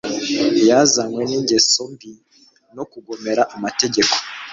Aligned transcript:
Yazanywe 0.69 1.21
ningeso 1.29 1.81
mbi 1.91 2.11
no 2.75 2.83
kugomera 2.91 3.41
amategeko 3.55 4.15